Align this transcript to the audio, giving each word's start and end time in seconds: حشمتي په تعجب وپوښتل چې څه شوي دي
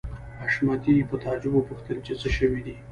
حشمتي 0.43 0.95
په 1.09 1.15
تعجب 1.23 1.53
وپوښتل 1.55 1.97
چې 2.05 2.13
څه 2.21 2.27
شوي 2.37 2.61
دي 2.65 2.73